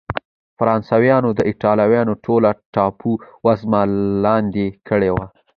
فرانسویانو 0.57 1.29
د 1.37 1.39
اېټالیا 1.49 2.01
ټوله 2.25 2.51
ټاپو 2.73 3.11
وزمه 3.45 3.81
لاندې 4.25 4.65
کړې 4.87 5.09
وه. 5.15 5.25